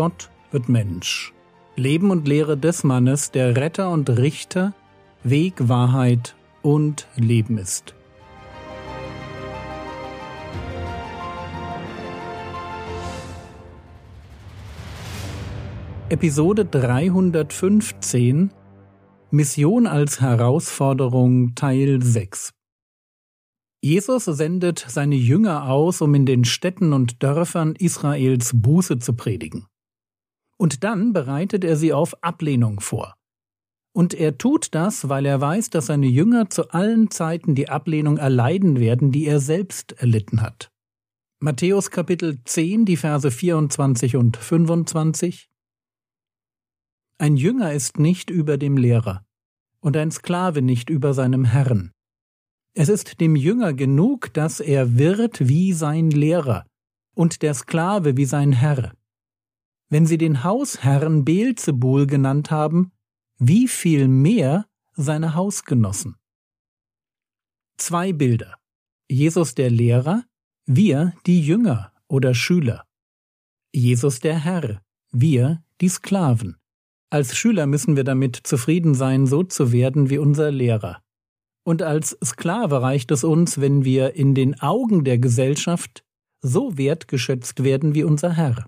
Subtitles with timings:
[0.00, 1.34] Gott wird Mensch.
[1.76, 4.72] Leben und Lehre des Mannes, der Retter und Richter,
[5.24, 7.94] Weg, Wahrheit und Leben ist.
[16.08, 18.52] Episode 315
[19.30, 22.54] Mission als Herausforderung Teil 6
[23.82, 29.66] Jesus sendet seine Jünger aus, um in den Städten und Dörfern Israels Buße zu predigen.
[30.60, 33.14] Und dann bereitet er sie auf Ablehnung vor.
[33.94, 38.18] Und er tut das, weil er weiß, dass seine Jünger zu allen Zeiten die Ablehnung
[38.18, 40.70] erleiden werden, die er selbst erlitten hat.
[41.38, 45.48] Matthäus Kapitel 10, die Verse 24 und 25
[47.16, 49.24] Ein Jünger ist nicht über dem Lehrer
[49.80, 51.90] und ein Sklave nicht über seinem Herrn.
[52.74, 56.66] Es ist dem Jünger genug, dass er wird wie sein Lehrer
[57.14, 58.92] und der Sklave wie sein Herr.
[59.90, 62.92] Wenn sie den Hausherrn Beelzebul genannt haben,
[63.38, 66.16] wie viel mehr seine Hausgenossen.
[67.76, 68.56] Zwei Bilder.
[69.10, 70.24] Jesus der Lehrer,
[70.66, 72.86] wir die Jünger oder Schüler.
[73.72, 76.56] Jesus der Herr, wir die Sklaven.
[77.10, 81.02] Als Schüler müssen wir damit zufrieden sein, so zu werden wie unser Lehrer.
[81.64, 86.04] Und als Sklave reicht es uns, wenn wir in den Augen der Gesellschaft
[86.40, 88.66] so wertgeschätzt werden wie unser Herr.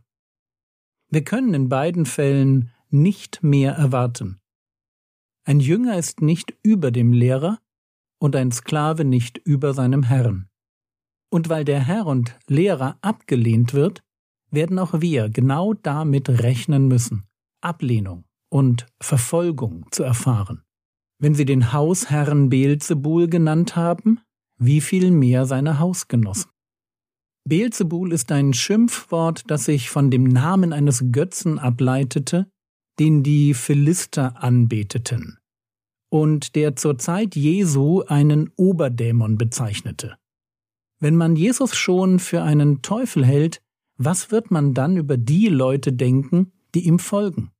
[1.12, 4.40] Wir können in beiden Fällen nicht mehr erwarten.
[5.44, 7.58] Ein Jünger ist nicht über dem Lehrer
[8.18, 10.48] und ein Sklave nicht über seinem Herrn.
[11.30, 14.02] Und weil der Herr und Lehrer abgelehnt wird,
[14.50, 17.24] werden auch wir genau damit rechnen müssen,
[17.60, 20.62] Ablehnung und Verfolgung zu erfahren.
[21.18, 24.20] Wenn sie den Hausherrn Beelzebul genannt haben,
[24.56, 26.51] wie viel mehr seine Hausgenossen.
[27.44, 32.46] Beelzebul ist ein Schimpfwort, das sich von dem Namen eines Götzen ableitete,
[32.98, 35.38] den die Philister anbeteten,
[36.08, 40.16] und der zur Zeit Jesu einen Oberdämon bezeichnete.
[41.00, 43.60] Wenn man Jesus schon für einen Teufel hält,
[43.96, 47.50] was wird man dann über die Leute denken, die ihm folgen,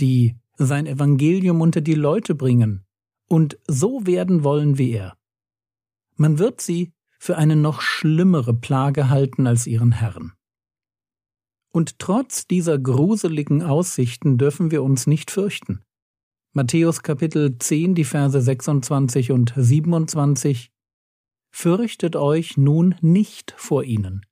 [0.00, 2.84] die sein Evangelium unter die Leute bringen,
[3.26, 5.16] und so werden wollen wie er.
[6.16, 6.92] Man wird sie
[7.24, 10.34] für eine noch schlimmere Plage halten als ihren Herrn.
[11.72, 15.80] Und trotz dieser gruseligen Aussichten dürfen wir uns nicht fürchten.
[16.52, 20.70] Matthäus Kapitel 10, die Verse 26 und 27
[21.50, 24.26] Fürchtet euch nun nicht vor ihnen.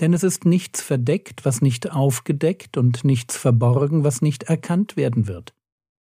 [0.00, 5.28] Denn es ist nichts verdeckt, was nicht aufgedeckt, und nichts verborgen, was nicht erkannt werden
[5.28, 5.54] wird.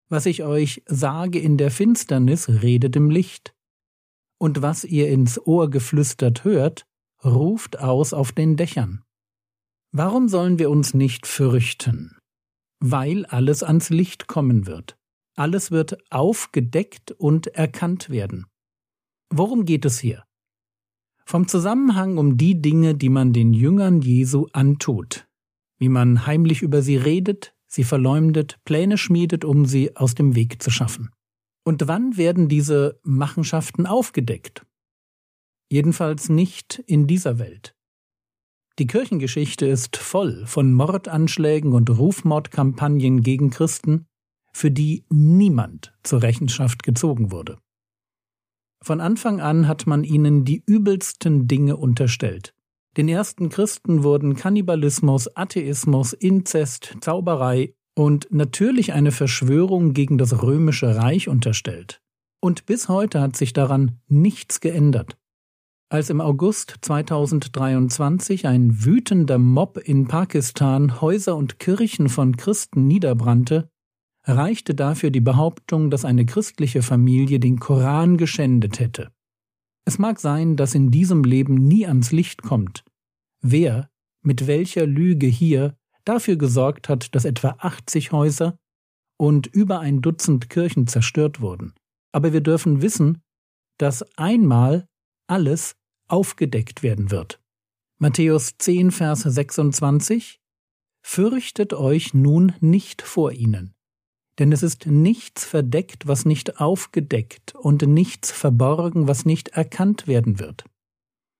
[0.10, 3.57] Was ich euch sage in der Finsternis, redet im Licht.
[4.40, 6.86] Und was ihr ins Ohr geflüstert hört,
[7.24, 9.04] ruft aus auf den Dächern.
[9.92, 12.18] Warum sollen wir uns nicht fürchten?
[12.80, 14.98] Weil alles ans Licht kommen wird.
[15.36, 18.46] Alles wird aufgedeckt und erkannt werden.
[19.30, 20.24] Worum geht es hier?
[21.26, 25.28] Vom Zusammenhang um die Dinge, die man den Jüngern Jesu antut,
[25.78, 30.62] wie man heimlich über sie redet, sie verleumdet, Pläne schmiedet, um sie aus dem Weg
[30.62, 31.10] zu schaffen.
[31.68, 34.66] Und wann werden diese Machenschaften aufgedeckt?
[35.70, 37.76] Jedenfalls nicht in dieser Welt.
[38.80, 44.06] Die Kirchengeschichte ist voll von Mordanschlägen und Rufmordkampagnen gegen Christen,
[44.54, 47.58] für die niemand zur Rechenschaft gezogen wurde.
[48.82, 52.54] Von Anfang an hat man ihnen die übelsten Dinge unterstellt.
[52.96, 60.96] Den ersten Christen wurden Kannibalismus, Atheismus, Inzest, Zauberei und natürlich eine Verschwörung gegen das römische
[60.96, 62.00] Reich unterstellt.
[62.40, 65.18] Und bis heute hat sich daran nichts geändert.
[65.90, 73.72] Als im August 2023 ein wütender Mob in Pakistan Häuser und Kirchen von Christen niederbrannte,
[74.26, 79.12] reichte dafür die Behauptung, dass eine christliche Familie den Koran geschändet hätte.
[79.86, 82.84] Es mag sein, dass in diesem Leben nie ans Licht kommt,
[83.42, 83.90] wer
[84.22, 85.77] mit welcher Lüge hier
[86.08, 88.58] dafür gesorgt hat, dass etwa 80 Häuser
[89.18, 91.74] und über ein Dutzend Kirchen zerstört wurden.
[92.12, 93.22] Aber wir dürfen wissen,
[93.78, 94.88] dass einmal
[95.28, 95.76] alles
[96.08, 97.40] aufgedeckt werden wird.
[98.00, 100.40] Matthäus 10, Vers 26
[101.04, 103.74] Fürchtet euch nun nicht vor ihnen,
[104.40, 110.40] denn es ist nichts verdeckt, was nicht aufgedeckt, und nichts verborgen, was nicht erkannt werden
[110.40, 110.66] wird.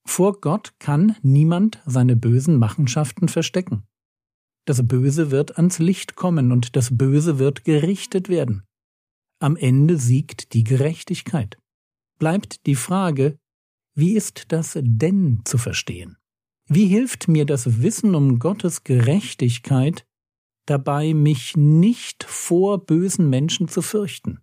[0.06, 3.84] Vor Gott kann niemand seine bösen Machenschaften verstecken.
[4.68, 8.64] Das Böse wird ans Licht kommen und das Böse wird gerichtet werden.
[9.40, 11.58] Am Ende siegt die Gerechtigkeit.
[12.20, 13.38] Bleibt die Frage,
[13.96, 16.18] wie ist das denn zu verstehen?
[16.68, 20.06] Wie hilft mir das Wissen um Gottes Gerechtigkeit,
[20.68, 24.40] dabei, mich nicht vor bösen Menschen zu fürchten.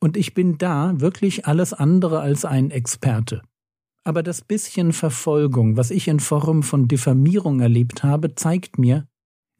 [0.00, 3.42] Und ich bin da wirklich alles andere als ein Experte.
[4.04, 9.06] Aber das bisschen Verfolgung, was ich in Form von Diffamierung erlebt habe, zeigt mir,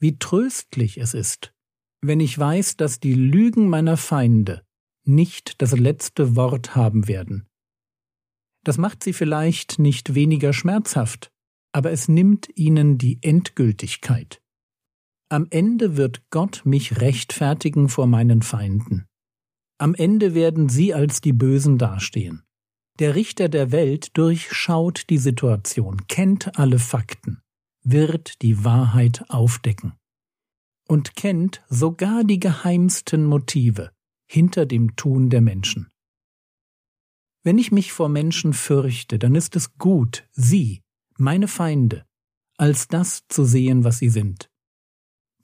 [0.04, 1.54] wie tröstlich es ist,
[2.02, 4.62] wenn ich weiß, dass die Lügen meiner Feinde
[5.06, 7.48] nicht das letzte Wort haben werden.
[8.64, 11.32] Das macht sie vielleicht nicht weniger schmerzhaft,
[11.72, 14.42] aber es nimmt ihnen die Endgültigkeit.
[15.30, 19.06] Am Ende wird Gott mich rechtfertigen vor meinen Feinden.
[19.78, 22.42] Am Ende werden sie als die Bösen dastehen.
[22.98, 27.40] Der Richter der Welt durchschaut die Situation, kennt alle Fakten,
[27.84, 29.92] wird die Wahrheit aufdecken
[30.88, 33.92] und kennt sogar die geheimsten Motive
[34.26, 35.90] hinter dem Tun der Menschen.
[37.42, 40.82] Wenn ich mich vor Menschen fürchte, dann ist es gut, sie,
[41.18, 42.06] meine Feinde,
[42.56, 44.50] als das zu sehen, was sie sind.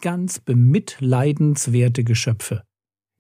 [0.00, 2.64] Ganz bemitleidenswerte Geschöpfe,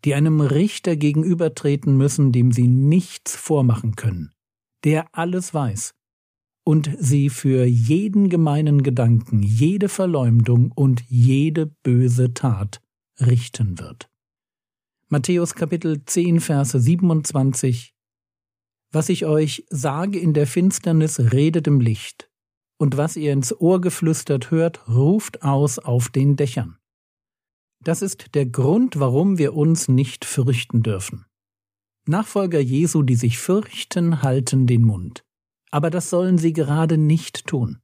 [0.06, 4.32] die einem Richter gegenübertreten müssen, dem sie nichts vormachen können,
[4.82, 5.92] der alles weiß
[6.70, 12.80] und sie für jeden gemeinen Gedanken, jede Verleumdung und jede böse Tat
[13.18, 14.08] richten wird.
[15.08, 17.92] Matthäus Kapitel 10 Verse 27
[18.92, 22.30] Was ich euch sage in der Finsternis, redet im Licht,
[22.78, 26.76] und was ihr ins Ohr geflüstert hört, ruft aus auf den Dächern.
[27.82, 31.26] Das ist der Grund, warum wir uns nicht fürchten dürfen.
[32.06, 35.24] Nachfolger Jesu, die sich fürchten, halten den Mund.
[35.70, 37.78] Aber das sollen sie gerade nicht tun.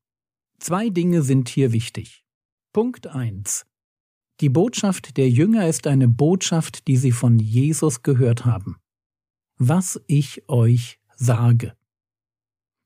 [0.59, 2.25] Zwei Dinge sind hier wichtig.
[2.73, 3.65] Punkt eins:
[4.41, 8.77] Die Botschaft der Jünger ist eine Botschaft, die sie von Jesus gehört haben.
[9.59, 11.75] Was ich euch sage.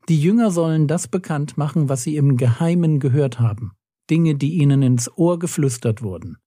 [0.08, 3.72] Die Jünger sollen das bekannt machen, was sie im Geheimen gehört haben,
[4.10, 6.38] Dinge, die ihnen ins Ohr geflüstert wurden.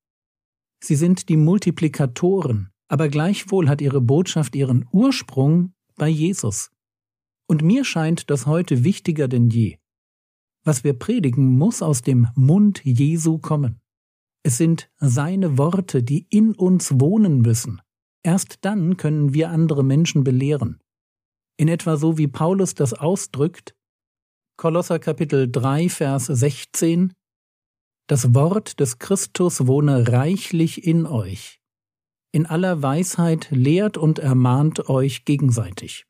[0.84, 6.72] Sie sind die Multiplikatoren, aber gleichwohl hat ihre Botschaft ihren Ursprung bei Jesus.
[7.48, 9.78] Und mir scheint das heute wichtiger denn je.
[10.64, 13.82] Was wir predigen, muss aus dem Mund Jesu kommen.
[14.44, 17.82] Es sind seine Worte, die in uns wohnen müssen.
[18.24, 20.80] Erst dann können wir andere Menschen belehren.
[21.58, 23.76] In etwa so wie Paulus das ausdrückt,
[24.58, 27.14] Kolosser Kapitel 3, Vers 16,
[28.08, 31.60] das Wort des Christus wohne reichlich in euch.
[32.32, 36.06] In aller Weisheit lehrt und ermahnt euch gegenseitig.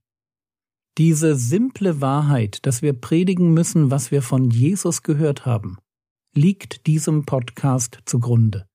[0.97, 5.77] Diese simple Wahrheit, dass wir predigen müssen, was wir von Jesus gehört haben,
[6.35, 8.67] liegt diesem Podcast zugrunde.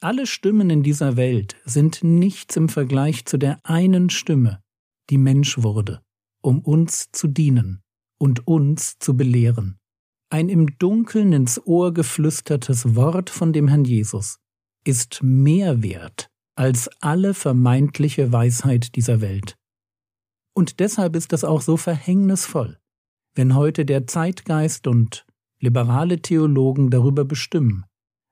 [0.00, 4.62] Alle Stimmen in dieser Welt sind nichts im Vergleich zu der einen Stimme,
[5.10, 6.00] die Mensch wurde,
[6.42, 7.82] um uns zu dienen
[8.18, 9.80] und uns zu belehren
[10.30, 14.38] ein im Dunkeln ins Ohr geflüstertes Wort von dem Herrn Jesus
[14.84, 19.56] ist mehr wert als alle vermeintliche Weisheit dieser Welt.
[20.54, 22.78] Und deshalb ist es auch so verhängnisvoll,
[23.34, 25.26] wenn heute der Zeitgeist und
[25.60, 27.84] liberale Theologen darüber bestimmen,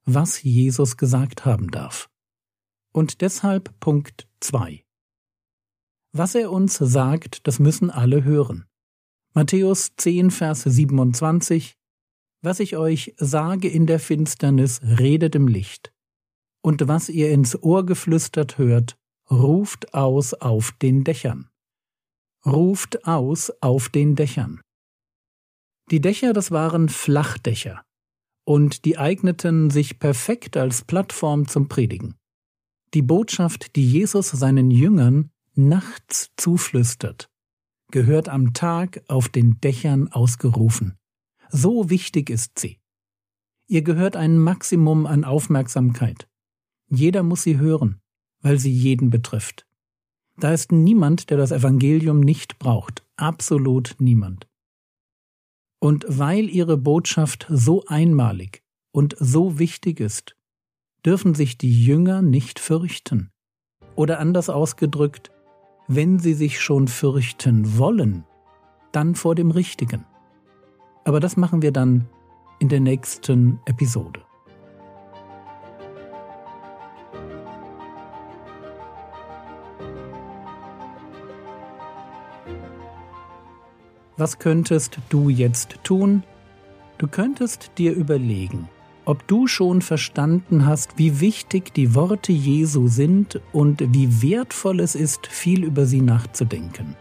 [0.05, 2.09] was Jesus gesagt haben darf.
[2.93, 4.85] Und deshalb Punkt 2.
[6.13, 8.67] Was er uns sagt, das müssen alle hören.
[9.35, 11.79] Matthäus 10, Vers 27
[12.41, 15.93] was ich euch sage in der Finsternis, redet im Licht.
[16.63, 18.97] Und was ihr ins Ohr geflüstert hört,
[19.31, 21.51] ruft aus auf den Dächern.
[22.49, 24.61] Ruft aus auf den Dächern.
[25.91, 27.83] Die Dächer, das waren Flachdächer,
[28.45, 32.17] und die eigneten sich perfekt als Plattform zum Predigen.
[32.95, 37.29] Die Botschaft, die Jesus seinen Jüngern nachts zuflüstert,
[37.91, 40.97] gehört am Tag auf den Dächern ausgerufen.
[41.51, 42.79] So wichtig ist sie.
[43.67, 46.27] Ihr gehört ein Maximum an Aufmerksamkeit.
[46.89, 48.01] Jeder muss sie hören,
[48.41, 49.68] weil sie jeden betrifft.
[50.39, 54.47] Da ist niemand, der das Evangelium nicht braucht, absolut niemand.
[55.81, 60.37] Und weil ihre Botschaft so einmalig und so wichtig ist,
[61.05, 63.31] dürfen sich die Jünger nicht fürchten.
[63.97, 65.33] Oder anders ausgedrückt,
[65.89, 68.25] wenn sie sich schon fürchten wollen,
[68.93, 70.05] dann vor dem Richtigen.
[71.05, 72.09] Aber das machen wir dann
[72.61, 74.28] in der nächsten Episode.
[84.19, 86.25] Was könntest du jetzt tun?
[86.99, 88.69] Du könntest dir überlegen,
[89.05, 94.97] ob du schon verstanden hast, wie wichtig die Worte Jesu sind und wie wertvoll es
[94.97, 96.97] ist, viel über sie nachzudenken.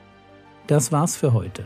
[0.68, 1.66] Das war's für heute.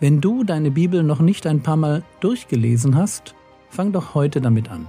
[0.00, 3.34] Wenn du deine Bibel noch nicht ein paar Mal durchgelesen hast,
[3.68, 4.88] fang doch heute damit an.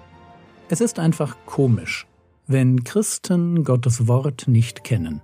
[0.70, 2.08] Es ist einfach komisch,
[2.48, 5.22] wenn Christen Gottes Wort nicht kennen.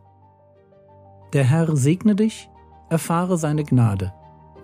[1.31, 2.49] Der Herr segne dich,
[2.89, 4.11] erfahre seine Gnade